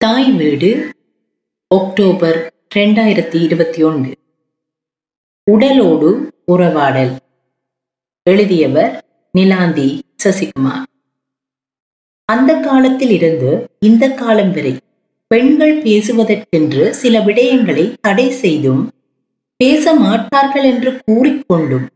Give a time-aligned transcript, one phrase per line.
[0.00, 0.92] தாய் வீடு
[1.74, 4.12] ஒக்டோபர் ரெண்டாயிரத்தி இருபத்தி ஒன்று.
[5.46, 7.16] உடலோடு உறவாடல்.
[8.22, 9.04] எழுதியவர்
[9.38, 10.82] நிலாந்தி சசிகுமார்.
[12.24, 14.76] அந்த காலத்தில் இருந்து இந்த காலம் வரை
[15.28, 18.92] பெண்கள் பேசுவதற்கென்று சில விடயங்களை தடை செய்தும்
[19.56, 21.86] பேச மாட்டார்கள் என்று கூறிக்கொண்டும்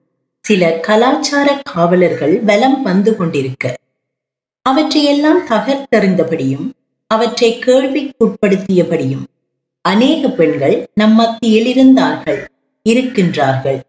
[0.41, 3.77] சில கலாச்சார காவலர்கள் வலம் வந்து கொண்டிருக்க
[4.62, 6.71] அவற்றையெல்லாம் தகர்த்தறிந்தபடியும்
[7.14, 9.24] அவற்றை கேள்விக்குட்படுத்தியபடியும்
[9.84, 12.41] அநேக பெண்கள் நம் மத்தியில் இருந்தார்கள்
[12.87, 13.80] இருக்கின்றார்கள்.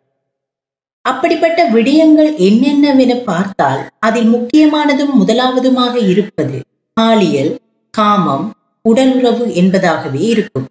[1.05, 6.57] அப்படிப்பட்ட விடயங்கள் என்னென்னவென பார்த்தால் அதில் முக்கியமானதும் முதலாவதுமாக இருப்பது
[6.97, 7.51] பாலியல்
[7.93, 8.45] காமம்
[8.85, 10.67] உடலுறவு என்பதாகவே இருக்கும்.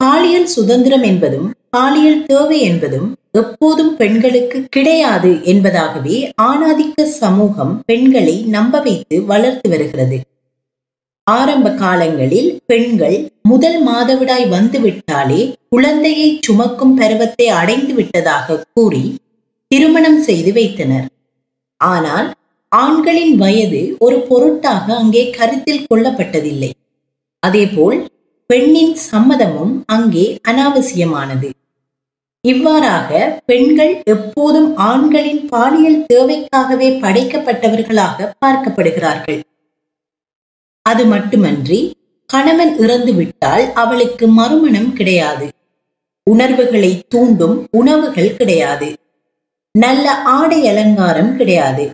[0.00, 3.08] பாலியல் சுதந்திரம் என்பதும் பாலியல் தேவை என்பதும்
[3.40, 10.18] எப்போதும் பெண்களுக்கு கிடையாது என்பதாகவே ஆணாதிக்க சமூகம் பெண்களை நம்ப வைத்து வளர்த்து வருகிறது.
[11.26, 13.16] ஆரம்ப காலங்களில் பெண்கள்
[13.50, 15.38] முதல் மாதவிடாய் வந்துவிட்டாலே
[15.68, 19.04] குழந்தையை சுமக்கும் பருவத்தை அடைந்து விட்டதாக கூறி
[19.70, 21.06] திருமணம் செய்து வைத்தனர்.
[21.80, 22.28] ஆனால்
[22.72, 26.70] ஆண்களின் வயது ஒரு பொருட்டாக அங்கே கருத்தில் கொள்ளப்பட்டதில்லை.
[27.42, 27.98] அதேபோல்
[28.50, 31.50] பெண்ணின் சம்மதமும் அங்கே அனாவசியமானது.
[32.44, 39.40] இவ்வாறாக பெண்கள் எப்போதும் ஆண்களின் பாலியல் தேவைக்காகவே படைக்கப்பட்டவர்களாக பார்க்கப்படுகிறார்கள்.
[40.86, 45.48] அது மட்டுமன்றி கணவன் இறந்து விட்டால் அவளுக்கு மறுமணம் கிடையாது.
[46.30, 48.96] உணர்வுகளை தூண்டும் உணவுகள் கிடையாது.
[49.78, 51.90] நல்ல ஆடை அலங்காரம் கிடையாது.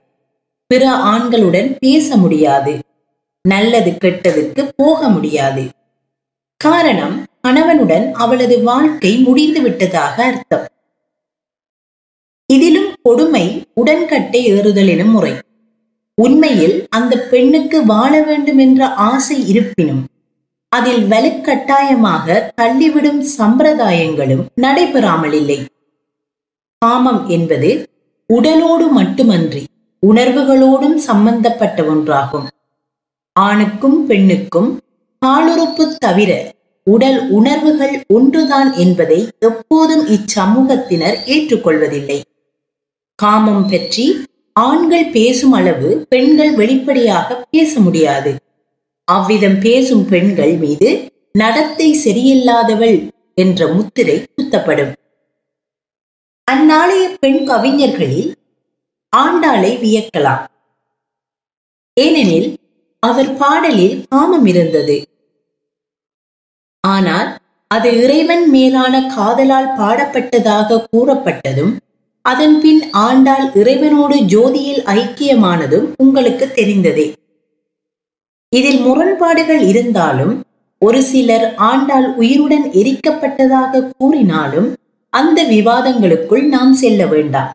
[0.66, 2.78] பிற ஆண்களுடன் பேச முடியாது.
[3.48, 5.64] நல்லது கெட்டதுக்கு போக முடியாது.
[6.56, 10.66] காரணம் கணவனுடன் அவளது வாழ்க்கை முடிந்து விட்டதாக அர்த்தம்.
[12.46, 15.32] இதிலும் கொடுமை உடன்கட்டை ஏறுதல் எனும் முறை.
[16.18, 20.02] உண்மையில் அந்த பெண்ணுக்கு வாழ வேண்டும் என்ற ஆசை இருப்பினும்
[20.72, 25.58] அதில் வலுக்கட்டாயமாக தள்ளிவிடும் சம்பிரதாயங்களும் நடைபெறாமல் இல்லை.
[26.82, 27.70] காமம் என்பது
[28.30, 29.62] உடலோடு மட்டுமன்றி
[30.02, 32.46] உணர்வுகளோடும் சம்பந்தப்பட்ட ஒன்றாகும்.
[33.36, 34.70] ஆணுக்கும் பெண்ணுக்கும்
[35.22, 36.30] காலுறுப்பு தவிர
[36.86, 42.18] உடல் உணர்வுகள் ஒன்றுதான் என்பதை எப்போதும் இச்சமூகத்தினர் ஏற்றுக்கொள்வதில்லை.
[43.18, 44.06] காமம் பற்றி
[44.56, 48.32] ஆண்கள் பேசும் அளவு பெண்கள் வெளிப்படையாக பேச முடியாது.
[49.08, 50.90] அவ்விதம் பேசும் பெண்கள் மீது
[51.38, 52.98] நடத்தை சரியில்லாதவள்
[53.34, 54.92] என்ற முத்திரை குத்தப்படும்
[56.48, 58.30] அந்நாளைய பெண் கவிஞர்களில்
[59.12, 60.42] ஆண்டாளை வியக்கலாம்.
[61.96, 62.48] ஏனெனில்
[63.02, 64.96] அவர் பாடலில் காமம் இருந்தது.
[66.84, 67.30] ஆனால்
[67.70, 71.72] அது இறைவன் மேலான காதலால் பாடப்பட்டதாக கூறப்பட்டதும்
[72.24, 77.12] அதன்பின் ஆண்டாள் இறைவனோடு ஜோதியில் ஐக்கியமானதும் உங்களுக்கு தெரிந்ததே.
[78.48, 80.44] இதில் முரண்பாடுகள் இருந்தாலும்
[80.78, 84.74] ஒரு சிலர் ஆண்டாள் உயிருடன் எரிக்கப்பட்டதாக கூறினாலும்
[85.08, 87.50] அந்த விவாதங்களுக்குள் நாம் செல்ல வேண்டாம்.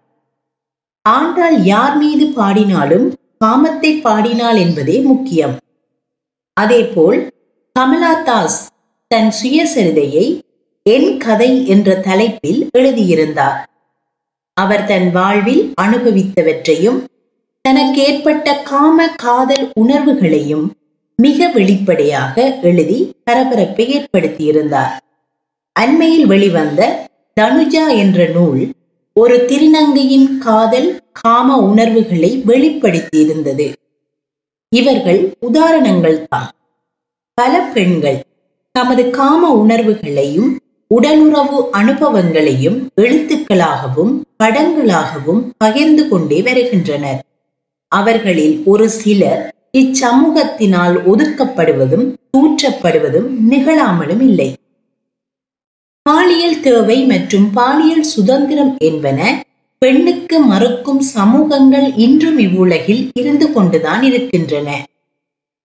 [1.02, 3.14] ஆண்டாள் யார் மீது பாடினாலும்
[3.46, 5.56] காமத்தை பாடினாள் என்பதே முக்கியம்.
[6.54, 7.20] அதேபோல்
[7.76, 8.68] கமலா தாஸ்
[9.08, 10.40] தன் சுயசரிதையை
[10.84, 13.58] என் கதை என்ற தலைப்பில் எழுதியிருந்தார்.
[14.58, 17.00] அவர் தன் வாழ்வில் அனுபவித்தவற்றையும்
[17.66, 20.66] தனக்கு ஏற்பட்ட காம காதல் உணர்வுகளையும்
[21.20, 24.94] மிக வெளிப்படையாக எழுதி பரபரப்பை ஏற்படுத்தியிருந்தார்.
[25.76, 26.82] அண்மையில் வெளிவந்த
[27.42, 28.62] தனுஜா என்ற நூல்
[29.16, 33.68] ஒரு திருநங்கையின் காதல் காம உணர்வுகளை வெளிப்படுத்தியிருந்தது.
[34.72, 36.50] இவர்கள் உதாரணங்கள் தான்
[37.38, 38.20] பல பெண்கள்
[38.76, 40.50] தமது காம உணர்வுகளையும்
[40.92, 47.20] உடலுறவு அனுபவங்களையும் எழுத்துக்களாகவும் படங்களாகவும் பகிர்ந்து கொண்டே வருகின்றனர்.
[47.92, 49.44] அவர்களில் ஒரு சிலர்
[49.78, 54.50] இச்சமூகத்தினால் ஒதுக்கப்படுவதும் தூற்றப்படுவதும் நிகழாமலும் இல்லை.
[56.06, 59.20] பாலியல் தேவை மற்றும் பாலியல் சுதந்திரம் என்பன
[59.82, 64.70] பெண்ணுக்கு மறுக்கும் சமூகங்கள் இன்றும் இவ்வுலகில் இருந்து கொண்டுதான் இருக்கின்றன.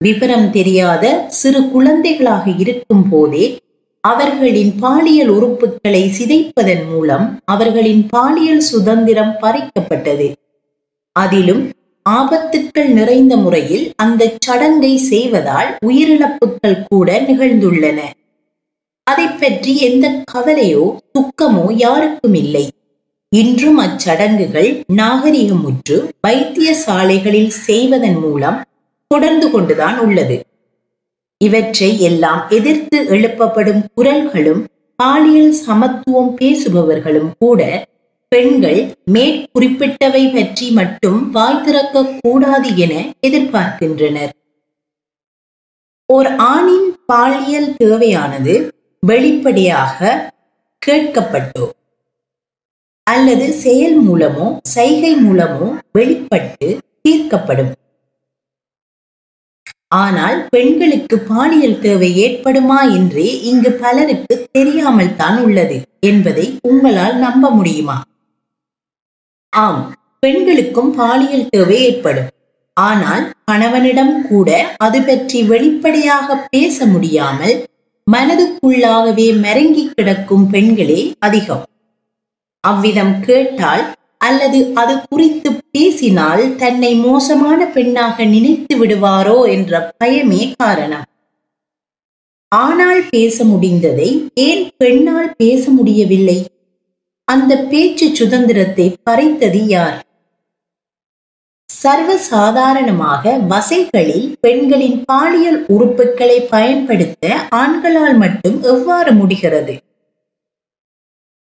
[0.00, 3.44] விவரம் தெரியாத சிறு குழந்தைகளாக இருக்கும் போதே
[4.04, 10.32] அவர்களின் பாலியல் உறுப்புகளை சிதைப்பதன் மூலம் அவர்களின் பாலியல் சுதந்திரம் பறிக்கப்பட்டது.
[11.12, 11.62] அதிலும்
[12.10, 18.00] ஆபத்துக்கள் நிறைந்த முறையில் அந்த சடங்கை செய்வதால் உயிரிழப்புகள் கூட நிகழ்ந்துள்ளன.
[19.06, 20.84] அதை பற்றி எந்த கவலையோ
[21.14, 22.66] துக்கமோ யாருக்கும் இல்லை
[23.28, 25.96] இன்றும் அச்சடங்குகள் நாகரிகமுற்று
[26.26, 28.58] வைத்தியசாலைகளில் செய்வதன் மூலம்
[29.06, 30.37] தொடர்ந்து கொண்டுதான் உள்ளது.
[31.47, 34.62] இவற்றை எல்லாம் எதிர்த்து எழுப்பப்படும் குரல்களும்
[34.99, 37.61] பாலியல் சமத்துவம் பேசுபவர்களும் கூட
[38.33, 38.81] பெண்கள்
[39.15, 42.94] மேற்குறிப்பிட்டவை பற்றி மட்டும் வாய் திறக்க கூடாது என
[43.27, 44.33] எதிர்பார்க்கின்றனர்.
[46.09, 48.55] ஓர் ஆணின் பாலியல் தேவையானது
[49.03, 50.17] வெளிப்படையாக
[50.83, 51.67] கேட்கப்பட்டோ
[53.06, 56.69] அல்லது செயல் மூலமோ சைகை மூலமோ வெளிப்பட்டு
[57.05, 57.73] தீர்க்கப்படும்.
[59.93, 67.97] ஆனால் பெண்களுக்கு பாலியல் தேவை ஏற்படுமா என்றே இங்கு பலருக்கு தெரியாமல் தான் உள்ளது என்பதை உங்களால் நம்ப முடியுமா?
[69.53, 69.83] ஆம்
[70.19, 72.31] பெண்களுக்கும் பாலியல் தேவை ஏற்படும்.
[72.77, 77.55] ஆனால் கணவனிடம் கூட அது பற்றி வெளிப்படையாக பேச முடியாமல்
[78.06, 81.65] மனதுக்குள்ளாகவே மறங்கி கிடக்கும் பெண்களே அதிகம்.
[82.65, 83.85] அவ்விதம் கேட்டால்
[84.19, 91.07] அல்லது அது குறித்து பேசினால் தன்னை மோசமான பெண்ணாக நினைத்து விடுவாரோ என்ற பயமே காரணம்.
[92.49, 96.39] ஆனால் பேச முடிந்ததை ஏன் பெண்ணால் பேச முடியவில்லை?
[97.25, 99.99] அந்த பேச்சு சுதந்திரத்தை பறைத்தது யார்?
[101.69, 109.75] சர்வசாதாரணமாக வசைகளில் பெண்களின் பாலியல் உறுப்புகளை பயன்படுத்த ஆண்களால் மட்டும் எவ்வாறு முடிகிறது?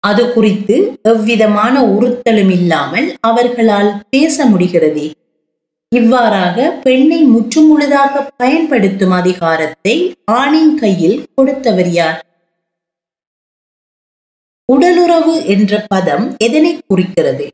[0.00, 5.05] அது குறித்து எவ்விதமான உறுத்தலும் இல்லாமல் அவர்களால் பேச முடிகிறது.
[5.88, 12.19] இவ்வாறாக பெண்ணை முற்றுமுழுதாக பயன்படுத்தும் அதிகாரத்தை ஆணின் கையில் கொடுத்தவர் யார்?
[14.69, 17.46] உடலுறவு என்ற பதம் எதனை குறிக்கிறது?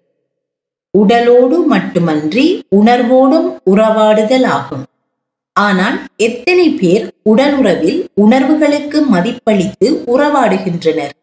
[0.91, 4.85] உடலோடு மட்டுமன்றி உணர்வோடும் உறவாடுதல் ஆகும்.
[5.53, 11.15] ஆனால் எத்தனை பேர் உடலுறவில் உணர்வுகளுக்கு மதிப்பளித்து உறவாடுகின்றனர்?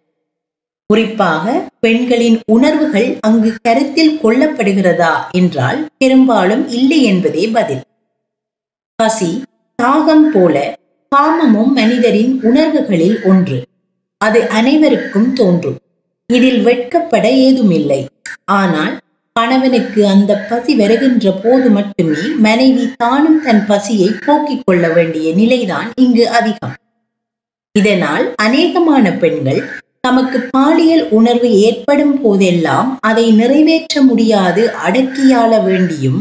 [0.85, 7.83] குறிப்பாக பெண்களின் உணர்வுகள் அங்கு கருத்தில் கொள்ளப்படுகிறதா என்றால் பெரும்பாலும் இல்லை என்பதே பதில்.
[8.95, 9.44] பசி
[9.83, 10.77] தாகம் போல
[11.15, 13.65] காமமும் மனிதரின் உணர்வுகளில் ஒன்று.
[14.18, 15.77] அது அனைவருக்கும் தோன்றும்.
[16.33, 18.07] இதில் வெட்கப்பட ஏதுமில்லை.
[18.45, 19.00] ஆனால்
[19.33, 26.30] கணவனுக்கு அந்த பசி வருகின்ற போது மட்டுமே மனைவி தானும் தன் பசியை போக்கிக் கொள்ள வேண்டிய நிலைதான் இங்கு
[26.30, 26.75] அதிகம்.
[27.71, 29.62] இதனால் அநேகமான பெண்கள்
[30.04, 36.20] தமக்கு பாலியல் உணர்வு ஏற்படும் போதெல்லாம் அதை நிறைவேற்ற முடியாது அடக்கியாள வேண்டியும்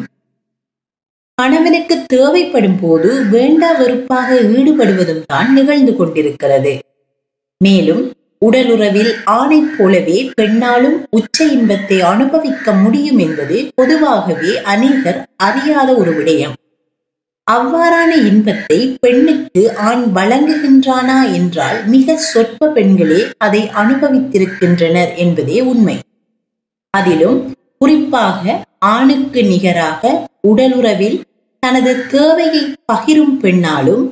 [1.39, 6.75] கணவனுக்கு தேவைப்படும் போது வேண்டா வெறுப்பாக ஈடுபடுவதும் தான் நிகழ்ந்து கொண்டிருக்கிறது.
[7.61, 8.03] மேலும்
[8.39, 16.55] உடலுறவில் ஆணை போலவே பெண்ணாலும் உச்ச இன்பத்தை அனுபவிக்க முடியும் என்பது பொதுவாகவே அநேகர் அறியாத ஒரு விடயம்.
[17.47, 25.97] அவ்வாறான இன்பத்தை பெண்ணுக்கு ஆண் வழங்குகின்றானா என்றால் மிக சொற்ப பெண்களே அதை அனுபவித்திருக்கின்றனர் என்பதே உண்மை.
[26.95, 27.39] அதிலும்
[27.79, 28.45] குறிப்பாக
[28.79, 30.03] ஆணுக்கு நிகராக
[30.49, 31.19] உடலுறவில்
[31.63, 32.63] தனது தேவையை
[32.93, 34.05] பகிரும் பெண்ணாலும்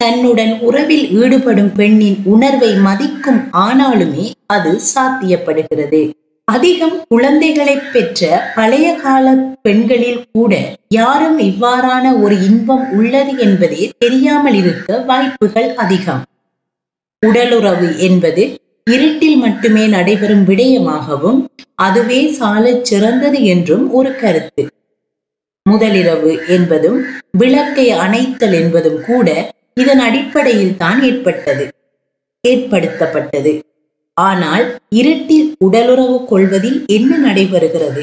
[0.00, 6.02] தன்னுடன் உறவில் ஈடுபடும் பெண்ணின் உணர்வை மதிக்கும் ஆனாலுமே அது சாத்தியப்படுகிறது.
[6.48, 10.54] அதிகம் குழந்தைகளை பெற்ற பழைய கால பெண்களில் கூட
[10.88, 16.22] யாரும் இவ்வாறான ஒரு இன்பம் உள்ளது என்பதே தெரியாமல் இருக்க வாய்ப்புகள் அதிகம்.
[17.22, 18.44] உடலுறவு என்பது
[18.90, 21.40] இருட்டில் மட்டுமே நடைபெறும் விடயமாகவும்
[21.74, 24.64] அதுவே சாலச் சிறந்தது என்றும் ஒரு கருத்து.
[25.70, 26.98] முதலிரவு என்பதும்
[27.38, 29.28] விளக்கை அணைத்தல் என்பதும் கூட
[29.74, 31.66] இதன் அடிப்படையில் தான் ஏற்பட்டது.
[32.48, 33.52] ஏற்படுத்தப்பட்டது.
[34.16, 38.02] ஆனால் இருட்டில் உடலுறவு கொள்வதில் என்ன நடைபெறுகிறது?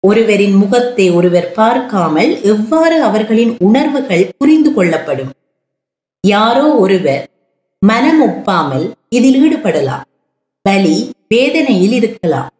[0.00, 5.30] ஒருவரின் முகத்தை ஒருவர் பார்க்காமல் எவ்வாறு அவர்களின் உணர்வுகள் புரிந்து கொள்ளப்படும்?
[6.24, 7.24] யாரோ ஒருவர்
[7.82, 10.04] மனம் ஒப்பாமல் இதில் ஈடுபடலாம்.
[10.62, 10.96] பலி
[11.28, 12.50] வேதனையில் இருக்கலாம்.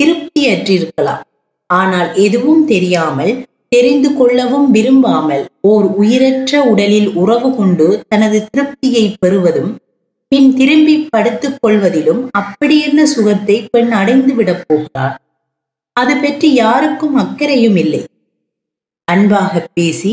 [0.00, 1.22] திருப்தியற்றிருக்கலாம்.
[1.66, 3.32] ஆனால் எதுவும் தெரியாமல்
[3.68, 9.72] தெரிந்து கொள்ளவும் விரும்பாமல் ஓர் உயிரற்ற உடலில் உறவு கொண்டு தனது திருப்தியை பெறுவதும்
[10.28, 15.20] பின் திரும்பி படுத்துக் கொள்வதிலும் அப்படியென்ன சுகத்தை பெண் அடைந்து விடப் போகிறார்
[15.92, 18.06] அது பற்றி யாருக்கும் அக்கறையும் இல்லை.
[19.04, 20.12] அன்பாக பேசி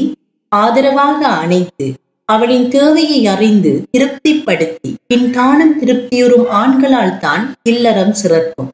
[0.51, 1.87] ஆதரவாக அணைத்து
[2.29, 8.69] அவளின் தேவையை அறிந்து திருப்திப்படுத்தி பின் தானும் திருப்தியுறும் ஆண்களால் தான் இல்லறம் சிறக்கும்.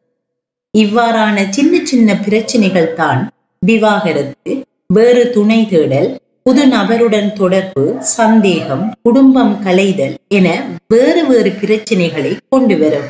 [0.77, 3.29] இவ்வாறான சின்ன சின்ன பிரச்சனைகள் தான்
[3.65, 10.47] விவாகரத்து வேறு துணை தேடல் புது நபருடன் தொடர்பு சந்தேகம் குடும்பம் கலைதல் என
[10.87, 13.09] வேறு வேறு பிரச்சனைகளை கொண்டு வரும்.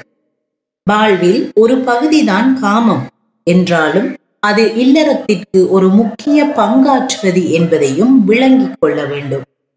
[0.83, 3.07] வாழ்வில் ஒரு பகுதிதான் காமம்
[3.43, 9.41] என்றாலும் அது இல்லறத்திற்கு ஒரு முக்கிய பங்காற்றுவது என்பதையும் விளங்கிக் கொள்ள வேண்டும்.